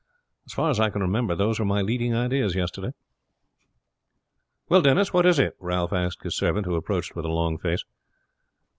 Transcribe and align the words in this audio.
As 0.47 0.53
far 0.53 0.71
as 0.71 0.79
I 0.79 0.89
can 0.89 1.03
remember 1.03 1.35
those 1.35 1.59
were 1.59 1.65
my 1.65 1.83
leading 1.83 2.11
ideas 2.15 2.55
yesterday." 2.55 2.89
"Well, 4.67 4.81
Denis, 4.81 5.13
what 5.13 5.27
is 5.27 5.37
it?" 5.37 5.53
Ralph 5.59 5.93
asked 5.93 6.23
his 6.23 6.35
servant, 6.35 6.65
who 6.65 6.73
approached 6.73 7.15
with 7.15 7.25
a 7.25 7.29
long 7.29 7.59
face. 7.59 7.83